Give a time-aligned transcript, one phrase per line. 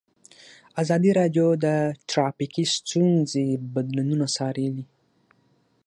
[0.81, 1.65] ازادي راډیو د
[2.09, 4.85] ټرافیکي ستونزې بدلونونه څارلي.